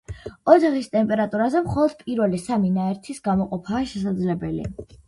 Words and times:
ოთახის 0.53 0.87
ტემპერატურაზე 0.95 1.61
მხოლოდ 1.67 1.95
პირველი 2.01 2.43
სამი 2.49 2.75
ნაერთის 2.81 3.25
გამოყოფაა 3.31 3.89
შესაძლებელი. 3.95 4.69